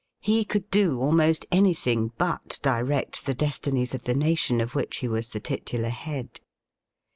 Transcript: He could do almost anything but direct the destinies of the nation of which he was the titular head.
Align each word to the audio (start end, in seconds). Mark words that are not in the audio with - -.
He 0.19 0.45
could 0.45 0.67
do 0.71 0.99
almost 0.99 1.45
anything 1.51 2.11
but 2.17 2.57
direct 2.63 3.27
the 3.27 3.35
destinies 3.35 3.93
of 3.93 4.05
the 4.05 4.15
nation 4.15 4.59
of 4.59 4.73
which 4.73 4.97
he 4.97 5.07
was 5.07 5.27
the 5.27 5.39
titular 5.39 5.89
head. 5.89 6.39